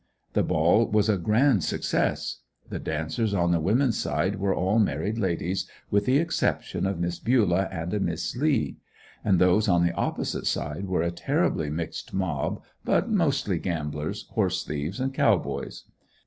The 0.33 0.41
ball 0.41 0.87
was 0.87 1.09
a 1.09 1.17
grand 1.19 1.63
success. 1.63 2.39
The 2.67 2.79
dancers 2.79 3.35
on 3.35 3.51
the 3.51 3.59
womens' 3.59 3.99
side, 3.99 4.37
were 4.39 4.51
all 4.55 4.79
married 4.79 5.19
ladies, 5.19 5.69
with 5.91 6.05
the 6.07 6.17
exception 6.17 6.87
of 6.87 6.99
Miss 6.99 7.19
Bulah 7.19 7.69
and 7.71 7.93
a 7.93 7.99
Miss 7.99 8.35
Lee; 8.35 8.77
and 9.23 9.37
those 9.37 9.67
on 9.67 9.85
the 9.85 9.93
opposite 9.93 10.47
side 10.47 10.85
were 10.87 11.03
a 11.03 11.11
terribly 11.11 11.69
mixed 11.69 12.15
mob, 12.15 12.63
but 12.83 13.11
mostly 13.11 13.59
gamblers, 13.59 14.27
horse 14.31 14.63
thieves 14.63 14.99
and 14.99 15.13
cow 15.13 15.37
boys. 15.37 15.83